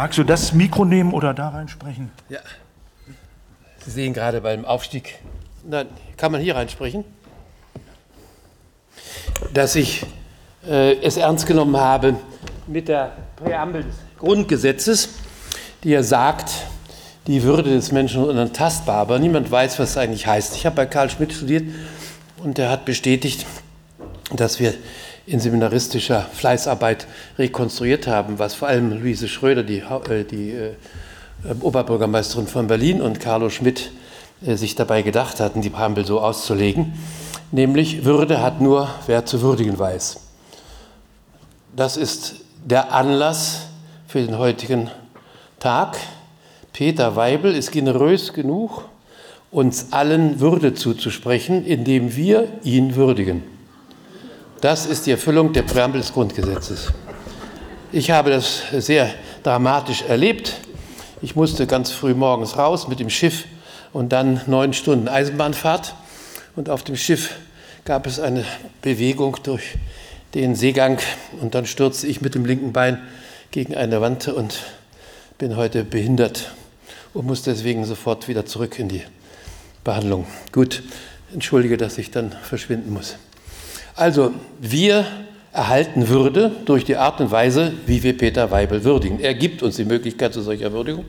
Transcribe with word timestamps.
Magst 0.00 0.16
du 0.16 0.24
das 0.24 0.54
Mikro 0.54 0.86
nehmen 0.86 1.12
oder 1.12 1.34
da 1.34 1.50
reinsprechen? 1.50 2.10
Ja. 2.30 2.38
Sie 3.84 3.90
sehen 3.90 4.14
gerade 4.14 4.40
beim 4.40 4.64
Aufstieg, 4.64 5.18
nein, 5.62 5.88
kann 6.16 6.32
man 6.32 6.40
hier 6.40 6.56
reinsprechen, 6.56 7.04
dass 9.52 9.76
ich 9.76 10.06
äh, 10.66 10.94
es 11.02 11.18
ernst 11.18 11.46
genommen 11.46 11.76
habe 11.76 12.16
mit 12.66 12.88
der 12.88 13.12
Präambel 13.36 13.82
des 13.82 13.96
Grundgesetzes, 14.18 15.10
die 15.84 15.90
ja 15.90 16.02
sagt, 16.02 16.50
die 17.26 17.42
Würde 17.42 17.68
des 17.68 17.92
Menschen 17.92 18.22
ist 18.22 18.28
unantastbar, 18.30 18.96
aber 18.96 19.18
niemand 19.18 19.50
weiß, 19.50 19.78
was 19.78 19.90
es 19.90 19.96
eigentlich 19.98 20.26
heißt. 20.26 20.56
Ich 20.56 20.64
habe 20.64 20.76
bei 20.76 20.86
Karl 20.86 21.10
Schmidt 21.10 21.34
studiert 21.34 21.64
und 22.42 22.58
er 22.58 22.70
hat 22.70 22.86
bestätigt, 22.86 23.44
dass 24.34 24.60
wir 24.60 24.72
in 25.30 25.38
seminaristischer 25.38 26.22
Fleißarbeit 26.22 27.06
rekonstruiert 27.38 28.08
haben, 28.08 28.38
was 28.38 28.54
vor 28.54 28.68
allem 28.68 29.00
Luise 29.00 29.28
Schröder, 29.28 29.62
die, 29.62 29.78
äh, 29.78 30.24
die 30.24 30.50
äh, 30.50 30.74
Oberbürgermeisterin 31.60 32.48
von 32.48 32.66
Berlin, 32.66 33.00
und 33.00 33.20
Carlo 33.20 33.48
Schmidt 33.48 33.92
äh, 34.44 34.56
sich 34.56 34.74
dabei 34.74 35.02
gedacht 35.02 35.38
hatten, 35.38 35.62
die 35.62 35.70
Präambel 35.70 36.04
so 36.04 36.20
auszulegen. 36.20 36.94
Nämlich, 37.52 38.04
Würde 38.04 38.42
hat 38.42 38.60
nur, 38.60 38.90
wer 39.06 39.24
zu 39.24 39.40
würdigen 39.40 39.78
weiß. 39.78 40.18
Das 41.76 41.96
ist 41.96 42.34
der 42.64 42.92
Anlass 42.92 43.68
für 44.08 44.20
den 44.20 44.36
heutigen 44.36 44.90
Tag. 45.60 45.96
Peter 46.72 47.14
Weibel 47.14 47.54
ist 47.54 47.70
generös 47.70 48.32
genug, 48.32 48.84
uns 49.52 49.92
allen 49.92 50.40
Würde 50.40 50.74
zuzusprechen, 50.74 51.64
indem 51.64 52.16
wir 52.16 52.48
ihn 52.64 52.96
würdigen. 52.96 53.59
Das 54.60 54.84
ist 54.84 55.06
die 55.06 55.12
Erfüllung 55.12 55.54
der 55.54 55.62
Präambel 55.62 56.02
des 56.02 56.12
Grundgesetzes. 56.12 56.92
Ich 57.92 58.10
habe 58.10 58.28
das 58.28 58.62
sehr 58.72 59.10
dramatisch 59.42 60.02
erlebt. 60.02 60.52
Ich 61.22 61.34
musste 61.34 61.66
ganz 61.66 61.92
früh 61.92 62.12
morgens 62.12 62.58
raus 62.58 62.86
mit 62.86 63.00
dem 63.00 63.08
Schiff 63.08 63.46
und 63.94 64.10
dann 64.12 64.42
neun 64.46 64.74
Stunden 64.74 65.08
Eisenbahnfahrt. 65.08 65.94
Und 66.56 66.68
auf 66.68 66.82
dem 66.82 66.96
Schiff 66.96 67.36
gab 67.86 68.06
es 68.06 68.20
eine 68.20 68.44
Bewegung 68.82 69.38
durch 69.42 69.78
den 70.34 70.54
Seegang 70.54 70.98
und 71.40 71.54
dann 71.54 71.64
stürzte 71.64 72.06
ich 72.06 72.20
mit 72.20 72.34
dem 72.34 72.44
linken 72.44 72.74
Bein 72.74 73.00
gegen 73.52 73.74
eine 73.74 74.02
Wand 74.02 74.28
und 74.28 74.60
bin 75.38 75.56
heute 75.56 75.84
behindert 75.84 76.52
und 77.14 77.26
muss 77.26 77.42
deswegen 77.42 77.86
sofort 77.86 78.28
wieder 78.28 78.44
zurück 78.44 78.78
in 78.78 78.90
die 78.90 79.02
Behandlung. 79.84 80.26
Gut, 80.52 80.82
entschuldige, 81.32 81.78
dass 81.78 81.96
ich 81.96 82.10
dann 82.10 82.32
verschwinden 82.42 82.92
muss. 82.92 83.16
Also, 83.96 84.32
wir 84.60 85.04
erhalten 85.52 86.08
Würde 86.08 86.52
durch 86.64 86.84
die 86.84 86.96
Art 86.96 87.20
und 87.20 87.30
Weise, 87.30 87.72
wie 87.86 88.02
wir 88.02 88.16
Peter 88.16 88.50
Weibel 88.50 88.84
würdigen. 88.84 89.20
Er 89.20 89.34
gibt 89.34 89.62
uns 89.62 89.76
die 89.76 89.84
Möglichkeit 89.84 90.32
zu 90.32 90.42
solcher 90.42 90.72
Würdigung. 90.72 91.04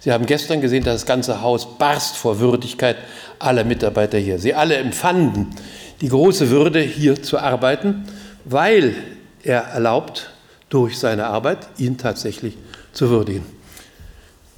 Sie 0.00 0.12
haben 0.12 0.26
gestern 0.26 0.60
gesehen, 0.60 0.84
dass 0.84 0.94
das 0.94 1.06
ganze 1.06 1.42
Haus 1.42 1.78
barst 1.78 2.16
vor 2.16 2.40
Würdigkeit 2.40 2.96
aller 3.38 3.64
Mitarbeiter 3.64 4.18
hier. 4.18 4.38
Sie 4.38 4.54
alle 4.54 4.76
empfanden 4.76 5.54
die 6.00 6.08
große 6.08 6.50
Würde, 6.50 6.80
hier 6.80 7.22
zu 7.22 7.38
arbeiten, 7.38 8.04
weil 8.44 8.94
er 9.42 9.62
erlaubt, 9.62 10.30
durch 10.68 10.98
seine 10.98 11.26
Arbeit 11.26 11.58
ihn 11.76 11.98
tatsächlich 11.98 12.56
zu 12.92 13.10
würdigen. 13.10 13.44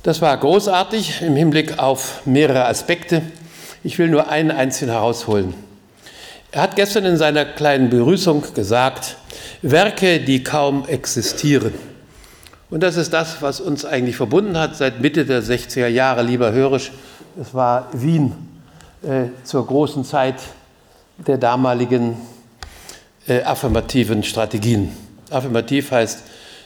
Das 0.04 0.22
war 0.22 0.36
großartig 0.36 1.22
im 1.22 1.34
Hinblick 1.34 1.78
auf 1.78 2.24
mehrere 2.24 2.66
Aspekte. 2.66 3.22
Ich 3.82 3.98
will 3.98 4.08
nur 4.08 4.28
einen 4.28 4.50
einzigen 4.50 4.92
herausholen. 4.92 5.54
Er 6.54 6.62
hat 6.62 6.76
gestern 6.76 7.04
in 7.04 7.16
seiner 7.16 7.44
kleinen 7.44 7.90
Begrüßung 7.90 8.44
gesagt, 8.54 9.16
Werke, 9.62 10.20
die 10.20 10.44
kaum 10.44 10.86
existieren. 10.86 11.74
Und 12.70 12.84
das 12.84 12.96
ist 12.96 13.12
das, 13.12 13.42
was 13.42 13.60
uns 13.60 13.84
eigentlich 13.84 14.14
verbunden 14.14 14.56
hat 14.56 14.76
seit 14.76 15.00
Mitte 15.00 15.24
der 15.24 15.42
60er 15.42 15.88
Jahre, 15.88 16.22
lieber 16.22 16.52
Hörisch. 16.52 16.92
Es 17.40 17.54
war 17.54 17.88
Wien 17.92 18.34
äh, 19.02 19.24
zur 19.42 19.66
großen 19.66 20.04
Zeit 20.04 20.36
der 21.26 21.38
damaligen 21.38 22.16
äh, 23.26 23.42
affirmativen 23.42 24.22
Strategien. 24.22 24.92
Affirmativ 25.30 25.90
heißt 25.90 26.22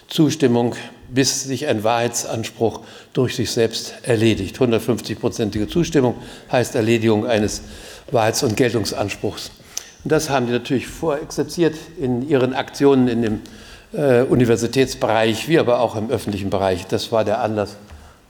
Zustimmung, 0.08 0.74
bis 1.08 1.44
sich 1.44 1.66
ein 1.66 1.82
Wahrheitsanspruch 1.82 2.80
durch 3.14 3.36
sich 3.36 3.50
selbst 3.50 3.94
erledigt. 4.02 4.58
150-prozentige 4.58 5.66
Zustimmung 5.66 6.16
heißt 6.52 6.74
Erledigung 6.74 7.26
eines 7.26 7.62
Wahrheits- 8.10 8.42
und 8.42 8.54
Geltungsanspruchs. 8.54 9.50
Und 10.04 10.12
das 10.12 10.30
haben 10.30 10.46
die 10.46 10.52
natürlich 10.52 10.86
vorexerziert 10.86 11.74
in 11.98 12.28
ihren 12.28 12.54
Aktionen 12.54 13.08
in 13.08 13.22
dem 13.22 13.40
äh, 13.92 14.22
Universitätsbereich, 14.22 15.48
wie 15.48 15.58
aber 15.58 15.80
auch 15.80 15.96
im 15.96 16.10
öffentlichen 16.10 16.50
Bereich. 16.50 16.86
Das 16.86 17.10
war 17.10 17.24
der 17.24 17.40
Anlass, 17.40 17.76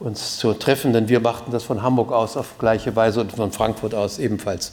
uns 0.01 0.39
zu 0.39 0.55
treffen, 0.55 0.93
denn 0.93 1.09
wir 1.09 1.21
machten 1.21 1.51
das 1.51 1.65
von 1.65 1.83
Hamburg 1.83 2.13
aus 2.13 2.37
auf 2.37 2.59
gleiche 2.59 2.95
Weise 2.97 3.21
und 3.21 3.33
von 3.33 3.53
Frankfurt 3.53 3.95
aus 3.95 4.19
ebenfalls. 4.19 4.73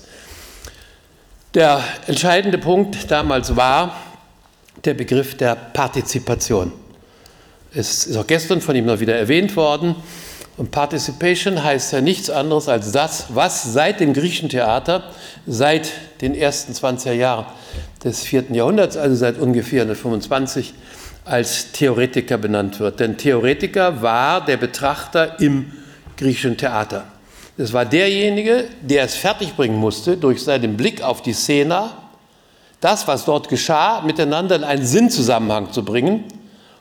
Der 1.54 1.82
entscheidende 2.08 2.58
Punkt 2.58 3.10
damals 3.10 3.56
war 3.56 3.96
der 4.84 4.94
Begriff 4.94 5.36
der 5.38 5.56
Partizipation. 5.56 6.72
Es 7.74 8.06
ist 8.06 8.18
auch 8.18 8.28
gestern 8.28 8.62
von 8.62 8.76
ihm 8.76 8.86
noch 8.86 9.00
wieder 9.00 9.16
erwähnt 9.16 9.56
worden. 9.56 9.96
Und 10.58 10.72
Participation 10.72 11.62
heißt 11.62 11.92
ja 11.92 12.02
nichts 12.02 12.30
anderes 12.30 12.70
als 12.70 12.94
das, 12.94 13.26
was 13.30 13.74
seit 13.74 14.00
dem 14.00 14.14
griechischen 14.14 14.48
Theater, 14.48 15.04
seit 15.46 15.92
den 16.22 16.34
ersten 16.34 16.72
20er 16.72 17.12
Jahren 17.12 17.46
des 18.04 18.24
vierten 18.24 18.56
Jahrhunderts, 18.56 18.96
also 18.96 19.16
seit 19.16 19.38
ungefähr 19.38 19.82
125, 19.82 20.74
als 21.26 21.72
Theoretiker 21.74 22.38
benannt 22.38 22.80
wird. 22.80 23.02
Denn 23.02 23.18
Theoretiker 23.18 24.02
war 24.02 24.46
der 24.46 24.58
Betrachter 24.58 25.40
im 25.42 25.74
griechischen 26.16 26.56
Theater. 26.56 27.04
Es 27.58 27.74
war 27.74 27.86
derjenige, 27.86 28.66
der 28.82 29.04
es 29.04 29.16
fertigbringen 29.16 29.78
musste, 29.78 30.16
durch 30.16 30.44
seinen 30.44 30.78
Blick 30.78 31.02
auf 31.02 31.22
die 31.22 31.34
Szene, 31.34 31.90
das, 32.80 33.08
was 33.08 33.26
dort 33.26 33.50
geschah, 33.50 34.02
miteinander 34.02 34.56
in 34.56 34.64
einen 34.64 34.86
Sinnzusammenhang 34.86 35.74
zu 35.74 35.84
bringen 35.84 36.26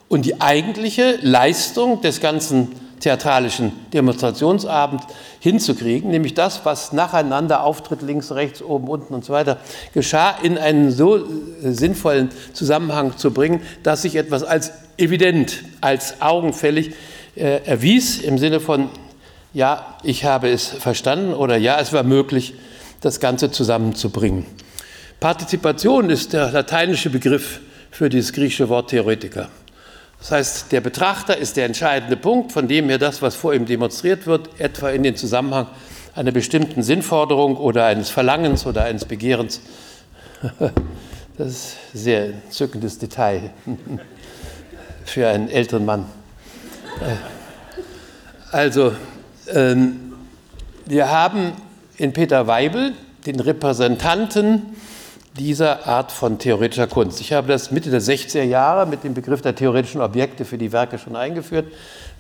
und 0.08 0.26
die 0.26 0.40
eigentliche 0.40 1.18
Leistung 1.22 2.02
des 2.02 2.20
ganzen 2.20 2.83
theatralischen 3.00 3.72
Demonstrationsabend 3.92 5.02
hinzukriegen, 5.40 6.10
nämlich 6.10 6.34
das, 6.34 6.64
was 6.64 6.92
nacheinander 6.92 7.62
auftritt, 7.62 8.02
links, 8.02 8.32
rechts, 8.32 8.62
oben, 8.62 8.88
unten 8.88 9.14
und 9.14 9.24
so 9.24 9.32
weiter, 9.32 9.58
geschah, 9.92 10.36
in 10.42 10.58
einen 10.58 10.90
so 10.90 11.16
äh, 11.16 11.20
sinnvollen 11.62 12.30
Zusammenhang 12.52 13.16
zu 13.16 13.32
bringen, 13.32 13.60
dass 13.82 14.02
sich 14.02 14.16
etwas 14.16 14.42
als 14.42 14.72
evident, 14.96 15.64
als 15.80 16.20
augenfällig 16.20 16.92
äh, 17.36 17.64
erwies, 17.64 18.18
im 18.18 18.38
Sinne 18.38 18.60
von, 18.60 18.88
ja, 19.52 19.96
ich 20.02 20.24
habe 20.24 20.48
es 20.50 20.68
verstanden 20.68 21.34
oder 21.34 21.56
ja, 21.56 21.78
es 21.80 21.92
war 21.92 22.02
möglich, 22.02 22.54
das 23.00 23.20
Ganze 23.20 23.50
zusammenzubringen. 23.50 24.46
Partizipation 25.20 26.10
ist 26.10 26.32
der 26.32 26.50
lateinische 26.50 27.10
Begriff 27.10 27.60
für 27.90 28.08
dieses 28.08 28.32
griechische 28.32 28.68
Wort 28.68 28.90
Theoretiker. 28.90 29.48
Das 30.18 30.30
heißt, 30.30 30.72
der 30.72 30.80
Betrachter 30.80 31.36
ist 31.36 31.56
der 31.56 31.66
entscheidende 31.66 32.16
Punkt, 32.16 32.52
von 32.52 32.66
dem 32.68 32.88
her 32.88 32.98
das, 32.98 33.20
was 33.20 33.34
vor 33.34 33.54
ihm 33.54 33.66
demonstriert 33.66 34.26
wird, 34.26 34.48
etwa 34.58 34.90
in 34.90 35.02
den 35.02 35.16
Zusammenhang 35.16 35.66
einer 36.14 36.32
bestimmten 36.32 36.82
Sinnforderung 36.82 37.56
oder 37.56 37.86
eines 37.86 38.10
Verlangens 38.10 38.66
oder 38.66 38.84
eines 38.84 39.04
Begehrens. 39.04 39.60
Das 41.36 41.48
ist 41.48 41.76
ein 41.94 41.98
sehr 41.98 42.24
entzückendes 42.26 42.98
Detail 42.98 43.50
für 45.04 45.26
einen 45.26 45.48
älteren 45.48 45.84
Mann. 45.84 46.06
Also, 48.52 48.92
ähm, 49.52 50.12
wir 50.86 51.10
haben 51.10 51.54
in 51.96 52.12
Peter 52.12 52.46
Weibel 52.46 52.92
den 53.26 53.40
Repräsentanten 53.40 54.76
dieser 55.38 55.86
Art 55.88 56.12
von 56.12 56.38
theoretischer 56.38 56.86
Kunst. 56.86 57.20
Ich 57.20 57.32
habe 57.32 57.48
das 57.48 57.72
Mitte 57.72 57.90
der 57.90 58.00
60er 58.00 58.44
Jahre 58.44 58.86
mit 58.86 59.02
dem 59.02 59.14
Begriff 59.14 59.42
der 59.42 59.56
theoretischen 59.56 60.00
Objekte 60.00 60.44
für 60.44 60.58
die 60.58 60.70
Werke 60.70 60.98
schon 60.98 61.16
eingeführt. 61.16 61.66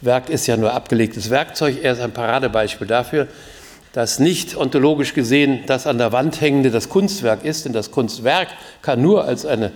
Werk 0.00 0.28
ist 0.28 0.48
ja 0.48 0.56
nur 0.56 0.72
abgelegtes 0.72 1.30
Werkzeug. 1.30 1.78
Er 1.82 1.92
ist 1.92 2.00
ein 2.00 2.12
Paradebeispiel 2.12 2.88
dafür, 2.88 3.28
dass 3.92 4.18
nicht 4.18 4.56
ontologisch 4.56 5.14
gesehen 5.14 5.60
das 5.66 5.86
an 5.86 5.98
der 5.98 6.10
Wand 6.10 6.40
hängende 6.40 6.72
das 6.72 6.88
Kunstwerk 6.88 7.44
ist, 7.44 7.64
denn 7.64 7.72
das 7.72 7.92
Kunstwerk 7.92 8.48
kann 8.82 9.00
nur 9.00 9.24
als 9.24 9.46
eine 9.46 9.70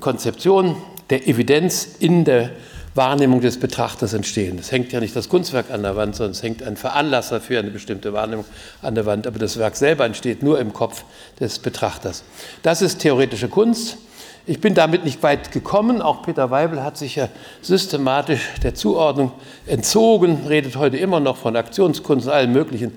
Konzeption 0.00 0.76
der 1.10 1.28
Evidenz 1.28 1.86
in 1.98 2.24
der 2.24 2.50
Wahrnehmung 2.94 3.40
des 3.40 3.58
Betrachters 3.58 4.12
entstehen. 4.12 4.58
Es 4.58 4.70
hängt 4.70 4.92
ja 4.92 5.00
nicht 5.00 5.16
das 5.16 5.28
Kunstwerk 5.28 5.70
an 5.70 5.82
der 5.82 5.96
Wand, 5.96 6.14
sondern 6.14 6.32
es 6.32 6.42
hängt 6.42 6.62
ein 6.62 6.76
Veranlasser 6.76 7.40
für 7.40 7.58
eine 7.58 7.70
bestimmte 7.70 8.12
Wahrnehmung 8.12 8.44
an 8.82 8.94
der 8.94 9.06
Wand. 9.06 9.26
Aber 9.26 9.38
das 9.38 9.58
Werk 9.58 9.76
selber 9.76 10.04
entsteht 10.04 10.42
nur 10.42 10.60
im 10.60 10.72
Kopf 10.72 11.04
des 11.40 11.58
Betrachters. 11.58 12.22
Das 12.62 12.82
ist 12.82 12.98
theoretische 12.98 13.48
Kunst. 13.48 13.96
Ich 14.44 14.60
bin 14.60 14.74
damit 14.74 15.04
nicht 15.04 15.22
weit 15.22 15.52
gekommen. 15.52 16.02
Auch 16.02 16.22
Peter 16.22 16.50
Weibel 16.50 16.82
hat 16.82 16.98
sich 16.98 17.14
ja 17.14 17.28
systematisch 17.60 18.40
der 18.62 18.74
Zuordnung 18.74 19.32
entzogen, 19.66 20.46
redet 20.48 20.76
heute 20.76 20.96
immer 20.96 21.20
noch 21.20 21.36
von 21.36 21.54
Aktionskunst 21.54 22.26
und 22.26 22.32
allem 22.32 22.52
Möglichen. 22.52 22.92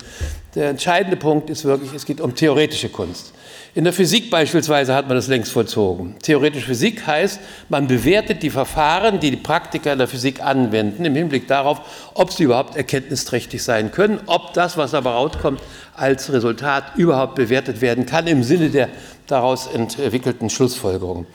Der 0.56 0.69
entscheidende 0.69 1.18
Punkt 1.18 1.50
ist 1.51 1.63
wirklich, 1.63 1.94
es 1.94 2.06
geht 2.06 2.19
um 2.19 2.33
theoretische 2.33 2.89
Kunst. 2.89 3.31
In 3.75 3.83
der 3.83 3.92
Physik 3.92 4.30
beispielsweise 4.30 4.95
hat 4.95 5.10
man 5.10 5.18
das 5.18 5.27
längst 5.27 5.51
vollzogen. 5.51 6.16
Theoretische 6.22 6.68
Physik 6.68 7.06
heißt, 7.06 7.42
man 7.68 7.88
bewertet 7.88 8.42
die 8.42 8.50
Verfahren, 8.50 9.19
die 9.19 9.31
die 9.31 9.38
Praktiker 9.38 9.92
in 9.92 9.98
der 9.98 10.07
Physik 10.07 10.42
anwenden, 10.42 11.04
im 11.04 11.13
Hinblick 11.13 11.50
darauf, 11.50 11.81
ob 12.13 12.31
sie 12.31 12.44
überhaupt 12.44 12.77
erkenntnisträchtig 12.77 13.62
sein 13.62 13.92
können, 13.92 14.22
ob 14.27 14.54
das, 14.54 14.77
was 14.77 14.94
aber 14.94 15.12
rauskommt, 15.12 15.60
als 15.94 16.31
Resultat 16.31 16.95
überhaupt 16.95 17.36
bewertet 17.36 17.81
werden 17.81 18.06
kann 18.06 18.27
im 18.27 18.44
Sinne 18.44 18.69
der 18.69 18.88
daraus 19.27 19.68
entwickelten 19.68 20.50
Schlussfolgerungen. 20.50 21.28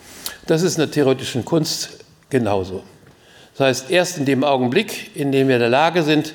Das 0.47 0.63
ist 0.63 0.79
in 0.79 0.79
der 0.79 0.89
theoretischen 0.89 1.45
Kunst 1.45 1.99
genauso. 2.31 2.81
Das 3.55 3.67
heißt, 3.67 3.91
erst 3.91 4.17
in 4.17 4.25
dem 4.25 4.43
Augenblick, 4.43 5.15
in 5.15 5.31
dem 5.31 5.47
wir 5.47 5.57
in 5.57 5.61
der 5.61 5.69
Lage 5.69 6.01
sind, 6.01 6.33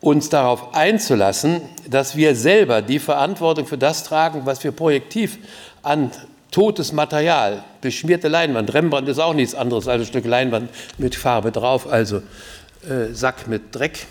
uns 0.00 0.28
darauf 0.28 0.74
einzulassen, 0.74 1.60
dass 1.88 2.16
wir 2.16 2.34
selber 2.34 2.82
die 2.82 2.98
Verantwortung 2.98 3.66
für 3.66 3.78
das 3.78 4.04
tragen, 4.04 4.42
was 4.44 4.62
wir 4.62 4.72
projektiv 4.72 5.38
an 5.82 6.10
totes 6.50 6.92
Material, 6.92 7.64
beschmierte 7.80 8.28
Leinwand, 8.28 8.72
Rembrandt 8.72 9.08
ist 9.08 9.18
auch 9.18 9.34
nichts 9.34 9.54
anderes 9.54 9.88
als 9.88 10.02
ein 10.02 10.06
Stück 10.06 10.24
Leinwand 10.24 10.70
mit 10.98 11.14
Farbe 11.14 11.52
drauf, 11.52 11.90
also 11.90 12.22
äh, 12.88 13.12
Sack 13.12 13.48
mit 13.48 13.74
Dreck. 13.74 14.06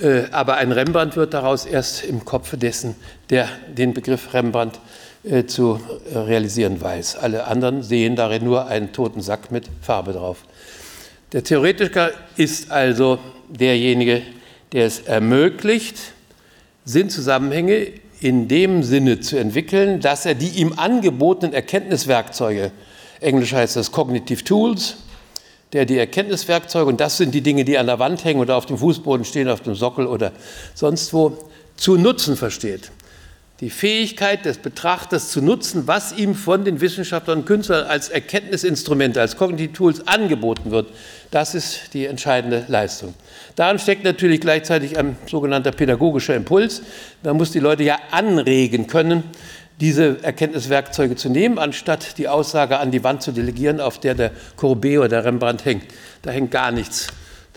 Äh, 0.00 0.24
aber 0.32 0.56
ein 0.56 0.72
Rembrandt 0.72 1.16
wird 1.16 1.34
daraus 1.34 1.66
erst 1.66 2.04
im 2.04 2.24
Kopf 2.24 2.56
dessen, 2.56 2.96
der 3.28 3.48
den 3.68 3.94
Begriff 3.94 4.32
Rembrandt 4.32 4.80
äh, 5.22 5.44
zu 5.44 5.80
realisieren 6.14 6.80
weiß. 6.80 7.16
Alle 7.16 7.46
anderen 7.46 7.82
sehen 7.82 8.16
darin 8.16 8.44
nur 8.44 8.66
einen 8.66 8.92
toten 8.92 9.20
Sack 9.20 9.50
mit 9.50 9.66
Farbe 9.82 10.12
drauf. 10.12 10.38
Der 11.32 11.44
Theoretiker 11.44 12.10
ist 12.36 12.70
also 12.72 13.18
derjenige, 13.48 14.14
der 14.16 14.39
es 14.78 15.00
ermöglicht, 15.00 15.96
Sinnzusammenhänge 16.84 17.88
in 18.20 18.48
dem 18.48 18.82
Sinne 18.82 19.20
zu 19.20 19.38
entwickeln, 19.38 20.00
dass 20.00 20.26
er 20.26 20.34
die 20.34 20.48
ihm 20.48 20.74
angebotenen 20.76 21.54
Erkenntniswerkzeuge, 21.54 22.70
englisch 23.20 23.52
heißt 23.52 23.76
das 23.76 23.92
Cognitive 23.92 24.44
Tools, 24.44 24.96
der 25.72 25.86
die 25.86 25.98
Erkenntniswerkzeuge, 25.98 26.86
und 26.86 27.00
das 27.00 27.16
sind 27.16 27.34
die 27.34 27.42
Dinge, 27.42 27.64
die 27.64 27.78
an 27.78 27.86
der 27.86 27.98
Wand 27.98 28.24
hängen 28.24 28.40
oder 28.40 28.56
auf 28.56 28.66
dem 28.66 28.78
Fußboden 28.78 29.24
stehen, 29.24 29.48
auf 29.48 29.60
dem 29.60 29.74
Sockel 29.74 30.06
oder 30.06 30.32
sonst 30.74 31.12
wo, 31.12 31.36
zu 31.76 31.96
nutzen 31.96 32.36
versteht 32.36 32.90
die 33.60 33.68
Fähigkeit 33.68 34.46
des 34.46 34.56
Betrachters 34.56 35.30
zu 35.30 35.42
nutzen, 35.42 35.86
was 35.86 36.12
ihm 36.16 36.34
von 36.34 36.64
den 36.64 36.80
Wissenschaftlern 36.80 37.40
und 37.40 37.44
Künstlern 37.44 37.86
als 37.86 38.08
Erkenntnisinstrumente, 38.08 39.20
als 39.20 39.36
Cognitive 39.36 39.74
Tools 39.74 40.06
angeboten 40.06 40.70
wird, 40.70 40.88
das 41.30 41.54
ist 41.54 41.92
die 41.92 42.06
entscheidende 42.06 42.64
Leistung. 42.68 43.14
Daran 43.56 43.78
steckt 43.78 44.04
natürlich 44.04 44.40
gleichzeitig 44.40 44.98
ein 44.98 45.16
sogenannter 45.26 45.72
pädagogischer 45.72 46.34
Impuls. 46.34 46.80
Man 47.22 47.36
muss 47.36 47.52
die 47.52 47.58
Leute 47.58 47.82
ja 47.82 47.98
anregen 48.10 48.86
können, 48.86 49.24
diese 49.78 50.22
Erkenntniswerkzeuge 50.22 51.16
zu 51.16 51.28
nehmen, 51.28 51.58
anstatt 51.58 52.16
die 52.16 52.28
Aussage 52.28 52.78
an 52.78 52.90
die 52.90 53.04
Wand 53.04 53.22
zu 53.22 53.32
delegieren, 53.32 53.80
auf 53.80 53.98
der 53.98 54.14
der 54.14 54.30
Courbet 54.56 54.98
oder 54.98 55.08
der 55.08 55.24
Rembrandt 55.26 55.66
hängt. 55.66 55.84
Da 56.22 56.30
hängt 56.30 56.50
gar 56.50 56.70
nichts. 56.70 57.08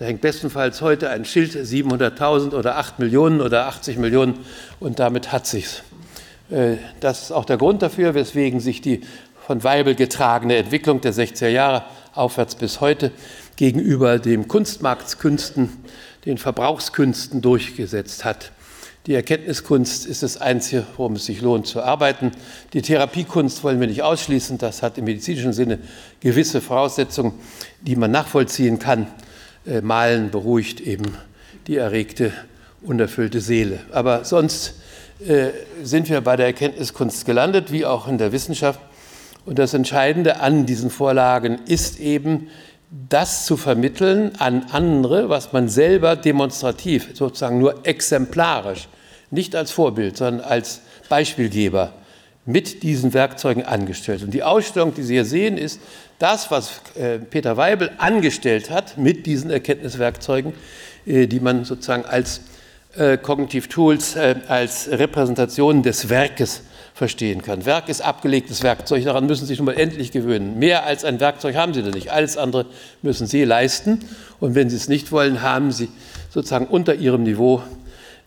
Da 0.04 0.08
hängt 0.08 0.20
bestenfalls 0.20 0.82
heute 0.82 1.10
ein 1.12 1.24
Schild 1.24 1.56
700.000 1.56 2.54
oder 2.54 2.76
8 2.76 3.00
Millionen 3.00 3.40
oder 3.40 3.68
80 3.68 3.98
Millionen 3.98 4.38
und 4.82 5.00
damit 5.00 5.32
hat 5.32 5.48
sich's. 5.48 5.82
Äh, 6.52 6.76
das 7.00 7.22
ist 7.22 7.32
auch 7.32 7.46
der 7.46 7.56
Grund 7.56 7.82
dafür, 7.82 8.14
weswegen 8.14 8.60
sich 8.60 8.82
die 8.82 9.00
von 9.48 9.64
Weibel 9.64 9.96
getragene 9.96 10.58
Entwicklung 10.58 11.00
der 11.00 11.14
60er 11.14 11.48
Jahre 11.48 11.86
aufwärts 12.16 12.56
bis 12.56 12.82
heute 12.82 13.12
gegenüber 13.56 14.20
den 14.20 14.50
Kunstmarktskünsten, 14.50 15.70
den 16.26 16.38
Verbrauchskünsten 16.38 17.42
durchgesetzt 17.42 18.26
hat. 18.26 18.52
Die 19.06 19.14
Erkenntniskunst 19.14 20.06
ist 20.06 20.22
das 20.22 20.36
Einzige, 20.36 20.86
worum 20.98 21.14
es 21.14 21.28
sich 21.28 21.40
lohnt 21.40 21.66
zu 21.66 21.82
arbeiten. 21.82 22.32
Die 22.74 22.82
Therapiekunst 22.82 23.64
wollen 23.64 23.80
wir 23.80 23.88
nicht 23.88 24.04
ausschließen. 24.04 24.58
Das 24.58 24.84
hat 24.84 24.98
im 24.98 25.06
medizinischen 25.06 25.54
Sinne 25.54 25.80
gewisse 26.20 26.60
Voraussetzungen, 26.60 27.36
die 27.80 27.96
man 27.96 28.12
nachvollziehen 28.12 28.80
kann. 28.80 29.08
Äh, 29.66 29.82
Malen 29.82 30.30
beruhigt 30.30 30.82
eben 30.82 31.18
die 31.68 31.78
erregte, 31.78 32.34
unerfüllte 32.82 33.40
Seele. 33.40 33.80
Aber 33.92 34.26
sonst 34.26 34.76
äh, 35.26 35.50
sind 35.84 36.10
wir 36.10 36.22
bei 36.22 36.36
der 36.36 36.48
Erkenntniskunst 36.48 37.26
gelandet, 37.26 37.72
wie 37.72 37.86
auch 37.86 38.08
in 38.08 38.18
der 38.18 38.32
Wissenschaft. 38.32 38.80
Und 39.46 39.60
das 39.60 39.74
Entscheidende 39.74 40.40
an 40.40 40.66
diesen 40.66 40.90
Vorlagen 40.90 41.60
ist 41.66 42.00
eben, 42.00 42.50
das 43.10 43.46
zu 43.46 43.58
vermitteln 43.58 44.34
an 44.38 44.68
andere, 44.72 45.28
was 45.28 45.52
man 45.52 45.68
selber 45.68 46.16
demonstrativ, 46.16 47.10
sozusagen 47.14 47.58
nur 47.58 47.88
exemplarisch, 47.88 48.88
nicht 49.32 49.56
als 49.56 49.72
Vorbild, 49.72 50.18
sondern 50.18 50.46
als 50.46 50.82
Beispielgeber 51.10 51.94
mit 52.46 52.84
diesen 52.84 53.14
Werkzeugen 53.14 53.64
angestellt. 53.64 54.22
Und 54.22 54.34
die 54.34 54.44
Ausstellung, 54.44 54.94
die 54.94 55.04
Sie 55.04 55.14
hier 55.14 55.26
sehen, 55.26 55.58
ist 55.58 55.80
das, 56.20 56.52
was 56.52 56.82
äh, 56.96 57.20
Peter 57.20 57.58
Weibel 57.58 57.92
angestellt 57.98 58.70
hat 58.70 58.98
mit 58.98 59.26
diesen 59.26 59.50
Erkenntniswerkzeugen, 59.52 60.54
äh, 61.06 61.28
die 61.28 61.40
man 61.40 61.66
sozusagen 61.66 62.06
als 62.06 62.42
Cognitive 63.24 63.70
Tools 63.70 64.16
äh, 64.16 64.36
als 64.48 64.88
Repräsentation 64.88 65.82
des 65.82 66.10
Werkes 66.10 66.62
verstehen 66.94 67.42
kann. 67.42 67.66
Werk 67.66 67.90
ist 67.90 68.02
abgelegtes 68.02 68.62
Werkzeug, 68.62 69.04
daran 69.04 69.26
müssen 69.26 69.46
Sie 69.46 69.48
sich 69.48 69.58
nun 69.58 69.66
mal 69.66 69.80
endlich 69.80 70.12
gewöhnen. 70.12 70.60
Mehr 70.60 70.86
als 70.86 71.04
ein 71.04 71.20
Werkzeug 71.20 71.56
haben 71.56 71.74
Sie 71.74 71.82
da 71.82 71.90
nicht. 71.90 72.12
Alles 72.12 72.38
andere 72.38 72.68
müssen 73.02 73.26
Sie 73.26 73.46
leisten. 73.46 74.02
Und 74.40 74.54
wenn 74.54 74.70
Sie 74.70 74.76
es 74.76 74.90
nicht 74.90 75.12
wollen, 75.12 75.42
haben 75.42 75.72
Sie 75.72 75.90
sozusagen 76.30 76.68
unter 76.68 76.94
Ihrem 76.94 77.24
Niveau 77.24 77.64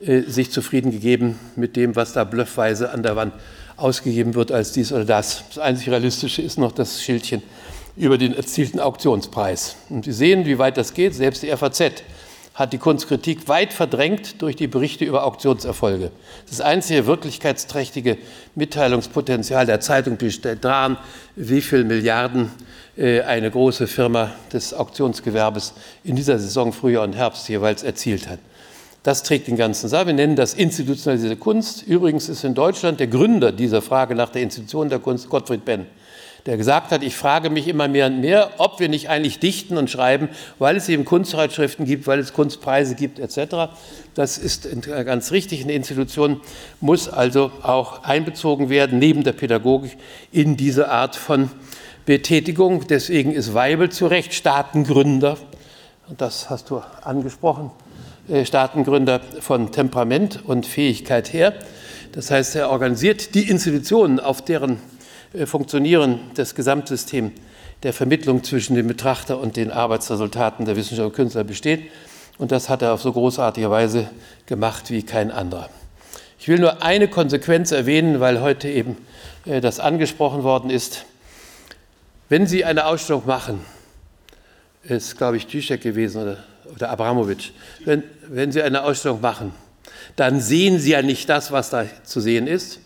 sich 0.01 0.51
zufrieden 0.51 0.91
gegeben 0.91 1.39
mit 1.55 1.77
dem, 1.77 1.95
was 1.95 2.13
da 2.13 2.25
bluffweise 2.25 2.91
an 2.91 3.05
der 3.05 3.15
Wand 3.15 3.35
ausgegeben 3.77 4.35
wird 4.35 4.53
als 4.53 4.73
dies 4.73 4.93
oder 4.93 5.05
das. 5.05 5.45
Das 5.49 5.59
einzig 5.59 5.89
Realistische 5.89 6.43
ist 6.43 6.59
noch 6.59 6.73
das 6.73 7.03
Schildchen 7.03 7.43
über 7.97 8.19
den 8.19 8.35
erzielten 8.35 8.81
Auktionspreis. 8.81 9.77
Und 9.89 10.05
Sie 10.05 10.13
sehen, 10.13 10.45
wie 10.47 10.59
weit 10.59 10.77
das 10.77 10.95
geht. 10.95 11.15
Selbst 11.15 11.43
die 11.43 11.49
FAZ 11.49 12.03
hat 12.55 12.73
die 12.73 12.79
Kunstkritik 12.79 13.49
weit 13.49 13.73
verdrängt 13.73 14.41
durch 14.41 14.57
die 14.57 14.67
Berichte 14.67 15.05
über 15.05 15.25
Auktionserfolge. 15.25 16.11
Das 16.49 16.63
einzige 16.63 17.07
wirklichkeitsträchtige 17.07 18.17
Mitteilungspotenzial 18.55 19.67
der 19.67 19.81
Zeitung 19.81 20.17
besteht 20.17 20.65
daran, 20.65 20.97
wie 21.37 21.61
viele 21.61 21.85
Milliarden 21.85 22.51
äh, 22.97 23.21
eine 23.21 23.51
große 23.51 23.87
Firma 23.87 24.33
des 24.55 24.73
Auktionsgewerbes 24.73 25.75
in 26.03 26.17
dieser 26.17 26.39
Saison 26.39 26.73
Frühjahr 26.73 27.05
und 27.05 27.15
Herbst 27.15 27.47
jeweils 27.51 27.83
erzielt 27.83 28.27
hat. 28.27 28.39
Das 29.07 29.23
trägt 29.23 29.47
den 29.47 29.57
ganzen 29.57 29.89
Saal. 29.89 30.09
Wir 30.09 30.15
nennen 30.15 30.35
das 30.35 30.53
institutionalisierte 30.53 31.37
Kunst. 31.37 31.85
Übrigens 31.87 32.29
ist 32.29 32.43
in 32.43 32.55
Deutschland 32.55 32.99
der 32.99 33.07
Gründer 33.07 33.53
dieser 33.53 33.81
Frage 33.81 34.17
nach 34.17 34.31
der 34.31 34.43
Institution 34.43 34.89
der 34.89 34.99
Kunst 34.99 35.29
Gottfried 35.29 35.65
Benn 35.65 35.87
der 36.47 36.57
gesagt 36.57 36.93
hat, 36.93 37.03
ich 37.03 37.17
frage 37.17 37.51
mich 37.51 37.67
immer 37.67 37.89
mehr 37.89 38.07
und 38.07 38.21
mehr, 38.21 38.51
ob 38.59 38.79
wir 38.79 38.89
nicht 38.89 39.09
eigentlich 39.09 39.41
dichten 39.41 39.77
und 39.77 39.91
schreiben, 39.91 40.29
weil 40.61 40.77
es 40.77 40.89
eben 40.89 41.05
Kunstzeitschriften 41.05 41.87
gibt, 41.87 42.07
weil 42.07 42.21
es 42.21 42.33
Kunstpreise 42.33 42.95
gibt 42.95 43.19
etc. 43.19 43.73
Das 44.15 44.39
ist 44.39 44.69
ganz 44.85 45.33
richtig. 45.33 45.65
Eine 45.65 45.73
Institution 45.73 46.41
muss 46.81 47.09
also 47.09 47.51
auch 47.63 48.05
einbezogen 48.05 48.71
werden, 48.71 49.01
neben 49.01 49.25
der 49.25 49.33
Pädagogik, 49.33 49.97
in 50.31 50.57
diese 50.57 50.89
Art 50.89 51.17
von 51.17 51.51
Betätigung. 52.05 52.87
Deswegen 52.87 53.33
ist 53.33 53.53
Weibel 53.53 53.91
zu 53.91 54.07
Recht 54.07 54.33
Staatengründer. 54.33 55.37
Und 56.09 56.21
das 56.21 56.49
hast 56.49 56.71
du 56.71 56.81
angesprochen. 57.03 57.73
Äh, 58.29 58.45
Staatengründer 58.45 59.21
von 59.41 59.71
Temperament 59.71 60.41
und 60.45 60.67
Fähigkeit 60.67 61.33
her. 61.33 61.55
Das 62.11 62.33
heißt, 62.33 62.57
er 62.57 62.71
organisiert 62.71 63.37
die 63.37 63.49
Institutionen, 63.49 64.19
auf 64.19 64.43
deren 64.43 64.81
äh, 65.33 65.47
Funktionieren 65.47 66.19
des 66.37 66.57
Gesamtsystems 66.57 67.33
der 67.85 67.93
Vermittlung 67.93 68.43
zwischen 68.43 68.75
dem 68.75 68.89
Betrachter 68.89 69.39
und 69.39 69.57
den 69.57 69.71
Arbeitsresultaten 69.71 70.65
der 70.65 70.75
Wissenschaftler 70.75 71.07
und 71.07 71.15
Künstler 71.15 71.45
besteht. 71.45 71.91
Und 72.39 72.51
das 72.51 72.69
hat 72.69 72.83
er 72.83 72.95
auf 72.95 73.03
so 73.03 73.13
großartige 73.13 73.71
Weise 73.71 74.11
gemacht 74.47 74.91
wie 74.91 75.05
kein 75.05 75.31
anderer. 75.31 75.69
Ich 76.41 76.49
will 76.49 76.59
nur 76.59 76.83
eine 76.83 77.07
Konsequenz 77.07 77.71
erwähnen, 77.71 78.19
weil 78.19 78.41
heute 78.41 78.69
eben 78.69 78.97
äh, 79.45 79.61
das 79.61 79.79
angesprochen 79.79 80.43
worden 80.43 80.71
ist. 80.71 81.05
Wenn 82.29 82.49
Sie 82.49 82.65
eine 82.65 82.87
Ausstellung 82.87 83.23
machen, 83.25 83.61
ist, 84.83 85.17
glaube 85.17 85.37
ich, 85.37 85.47
Tüschek 85.47 85.81
gewesen 85.81 86.23
oder, 86.23 86.39
oder 86.75 86.91
Abramowitsch, 86.91 87.51
wenn, 87.85 88.03
wenn 88.29 88.53
Sie 88.53 88.63
eine 88.63 88.83
Ausstellung 88.83 89.21
machen, 89.21 89.53
dann 90.17 90.41
sehen 90.41 90.79
Sie 90.79 90.91
ja 90.91 91.03
nicht 91.03 91.29
das, 91.29 91.53
was 91.53 91.71
da 91.71 91.85
zu 92.05 92.21
sehen 92.21 92.47
ist, 92.47 92.81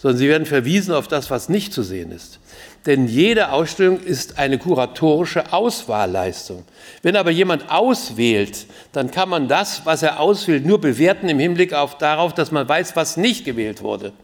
sondern 0.00 0.18
sie 0.18 0.28
werden 0.28 0.46
verwiesen 0.46 0.94
auf 0.94 1.08
das, 1.08 1.30
was 1.30 1.50
nicht 1.50 1.74
zu 1.74 1.82
sehen 1.82 2.10
ist. 2.10 2.38
Denn 2.86 3.06
jede 3.06 3.52
Ausstellung 3.52 4.00
ist 4.00 4.38
eine 4.38 4.56
kuratorische 4.56 5.52
Auswahlleistung. 5.52 6.64
Wenn 7.02 7.16
aber 7.16 7.30
jemand 7.30 7.70
auswählt, 7.70 8.64
dann 8.92 9.10
kann 9.10 9.28
man 9.28 9.46
das, 9.46 9.84
was 9.84 10.02
er 10.02 10.18
auswählt, 10.18 10.64
nur 10.64 10.80
bewerten 10.80 11.28
im 11.28 11.38
Hinblick 11.38 11.74
auf 11.74 11.98
darauf, 11.98 12.32
dass 12.32 12.50
man 12.50 12.66
weiß, 12.66 12.96
was 12.96 13.18
nicht 13.18 13.44
gewählt 13.44 13.82
wurde. 13.82 14.14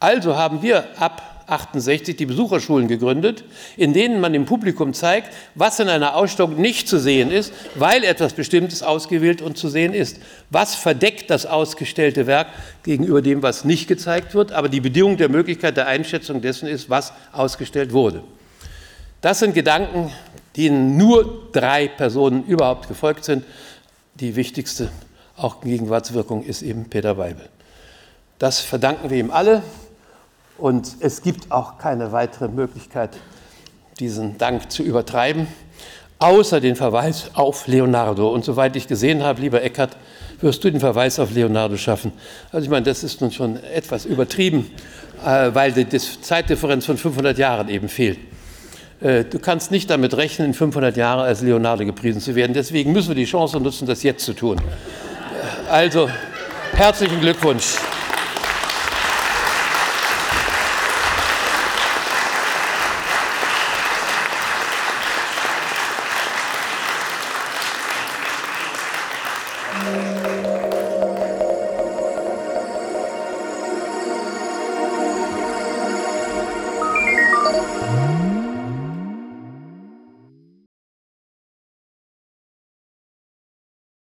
Also 0.00 0.36
haben 0.36 0.62
wir 0.62 0.84
ab 0.98 1.22
68 1.48 2.16
die 2.16 2.26
Besucherschulen 2.26 2.88
gegründet, 2.88 3.42
in 3.76 3.94
denen 3.94 4.20
man 4.20 4.32
dem 4.32 4.44
Publikum 4.44 4.92
zeigt, 4.92 5.32
was 5.54 5.80
in 5.80 5.88
einer 5.88 6.14
Ausstellung 6.14 6.60
nicht 6.60 6.88
zu 6.88 6.98
sehen 6.98 7.30
ist, 7.30 7.52
weil 7.74 8.04
etwas 8.04 8.34
Bestimmtes 8.34 8.82
ausgewählt 8.82 9.40
und 9.40 9.56
zu 9.56 9.68
sehen 9.68 9.94
ist. 9.94 10.18
Was 10.50 10.74
verdeckt 10.74 11.30
das 11.30 11.46
ausgestellte 11.46 12.26
Werk 12.26 12.48
gegenüber 12.82 13.22
dem, 13.22 13.42
was 13.42 13.64
nicht 13.64 13.88
gezeigt 13.88 14.34
wird, 14.34 14.52
aber 14.52 14.68
die 14.68 14.80
Bedingung 14.80 15.16
der 15.16 15.30
Möglichkeit 15.30 15.76
der 15.76 15.86
Einschätzung 15.86 16.42
dessen 16.42 16.68
ist, 16.68 16.90
was 16.90 17.12
ausgestellt 17.32 17.92
wurde. 17.92 18.22
Das 19.22 19.38
sind 19.40 19.54
Gedanken, 19.54 20.12
denen 20.56 20.96
nur 20.96 21.48
drei 21.52 21.88
Personen 21.88 22.44
überhaupt 22.44 22.88
gefolgt 22.88 23.24
sind. 23.24 23.44
Die 24.14 24.36
wichtigste 24.36 24.90
auch 25.36 25.60
Gegenwartswirkung 25.60 26.44
ist 26.44 26.62
eben 26.62 26.90
Peter 26.90 27.16
Weibel. 27.16 27.48
Das 28.38 28.60
verdanken 28.60 29.10
wir 29.10 29.18
ihm 29.18 29.30
alle. 29.30 29.62
Und 30.58 30.96
es 31.00 31.22
gibt 31.22 31.50
auch 31.52 31.78
keine 31.78 32.12
weitere 32.12 32.48
Möglichkeit, 32.48 33.10
diesen 34.00 34.38
Dank 34.38 34.70
zu 34.70 34.82
übertreiben, 34.82 35.46
außer 36.18 36.60
den 36.60 36.74
Verweis 36.74 37.30
auf 37.34 37.68
Leonardo. 37.68 38.28
Und 38.28 38.44
soweit 38.44 38.74
ich 38.74 38.88
gesehen 38.88 39.22
habe, 39.22 39.40
lieber 39.40 39.62
Eckert, 39.62 39.96
wirst 40.40 40.62
du 40.64 40.70
den 40.70 40.80
Verweis 40.80 41.18
auf 41.18 41.32
Leonardo 41.32 41.76
schaffen. 41.76 42.12
Also 42.52 42.64
ich 42.64 42.70
meine, 42.70 42.84
das 42.84 43.04
ist 43.04 43.20
nun 43.20 43.30
schon 43.30 43.56
etwas 43.56 44.04
übertrieben, 44.04 44.70
äh, 45.24 45.50
weil 45.52 45.72
die 45.72 45.88
Zeitdifferenz 45.88 46.86
von 46.86 46.96
500 46.96 47.38
Jahren 47.38 47.68
eben 47.68 47.88
fehlt. 47.88 48.18
Äh, 49.00 49.24
du 49.24 49.38
kannst 49.38 49.70
nicht 49.70 49.90
damit 49.90 50.16
rechnen, 50.16 50.48
in 50.48 50.54
500 50.54 50.96
Jahren 50.96 51.20
als 51.20 51.40
Leonardo 51.40 51.84
gepriesen 51.84 52.20
zu 52.20 52.34
werden. 52.34 52.52
Deswegen 52.52 52.92
müssen 52.92 53.08
wir 53.08 53.16
die 53.16 53.24
Chance 53.24 53.60
nutzen, 53.60 53.86
das 53.86 54.02
jetzt 54.02 54.24
zu 54.24 54.32
tun. 54.32 54.60
Also, 55.70 56.08
herzlichen 56.72 57.20
Glückwunsch. 57.20 57.76